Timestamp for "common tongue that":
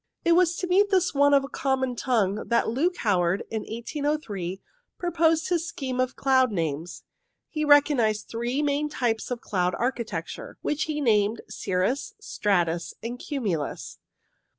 1.47-2.67